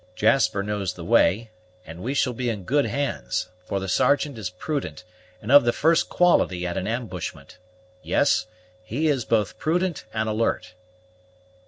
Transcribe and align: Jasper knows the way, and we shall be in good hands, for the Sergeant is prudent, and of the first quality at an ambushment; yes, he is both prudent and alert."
Jasper 0.15 0.63
knows 0.63 0.93
the 0.95 1.03
way, 1.05 1.51
and 1.85 2.01
we 2.01 2.15
shall 2.15 2.33
be 2.33 2.49
in 2.49 2.63
good 2.63 2.87
hands, 2.87 3.49
for 3.67 3.79
the 3.79 3.87
Sergeant 3.87 4.35
is 4.39 4.49
prudent, 4.49 5.03
and 5.43 5.51
of 5.51 5.63
the 5.63 5.71
first 5.71 6.09
quality 6.09 6.65
at 6.65 6.75
an 6.75 6.87
ambushment; 6.87 7.59
yes, 8.01 8.47
he 8.83 9.09
is 9.09 9.25
both 9.25 9.59
prudent 9.59 10.05
and 10.11 10.27
alert." 10.27 10.73